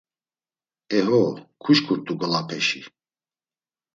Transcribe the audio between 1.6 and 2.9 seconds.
kuşǩurt̆u ngolapeşi.